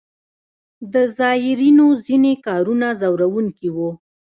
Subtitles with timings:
[0.93, 3.89] د زایرینو ځینې کارونه ځوروونکي وو.